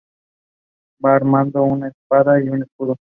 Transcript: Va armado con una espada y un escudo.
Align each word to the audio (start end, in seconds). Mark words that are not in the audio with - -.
Va 1.05 1.15
armado 1.15 1.51
con 1.61 1.71
una 1.73 1.89
espada 1.89 2.43
y 2.43 2.49
un 2.49 2.63
escudo. 2.63 2.95